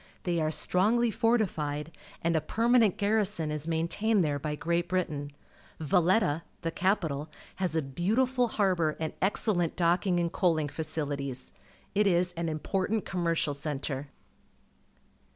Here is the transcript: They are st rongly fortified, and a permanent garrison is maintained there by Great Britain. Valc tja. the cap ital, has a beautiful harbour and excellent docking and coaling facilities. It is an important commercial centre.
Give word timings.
They 0.23 0.41
are 0.41 0.49
st 0.49 0.73
rongly 0.73 1.13
fortified, 1.13 1.91
and 2.23 2.35
a 2.35 2.41
permanent 2.41 2.97
garrison 2.97 3.51
is 3.51 3.67
maintained 3.67 4.25
there 4.25 4.39
by 4.39 4.55
Great 4.55 4.89
Britain. 4.89 5.31
Valc 5.79 6.17
tja. 6.23 6.41
the 6.63 6.71
cap 6.71 7.01
ital, 7.05 7.27
has 7.57 7.75
a 7.75 7.83
beautiful 7.83 8.47
harbour 8.47 8.97
and 8.99 9.13
excellent 9.21 9.75
docking 9.75 10.19
and 10.19 10.31
coaling 10.31 10.69
facilities. 10.69 11.51
It 11.93 12.07
is 12.07 12.33
an 12.33 12.49
important 12.49 13.05
commercial 13.05 13.53
centre. 13.53 14.09